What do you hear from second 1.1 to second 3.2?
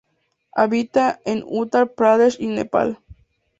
en Uttar Pradesh y Nepal.